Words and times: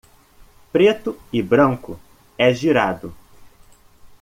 Preto 0.75 1.11
e 1.31 1.39
branco, 1.43 1.99
é 2.35 2.51
girado. 2.51 3.13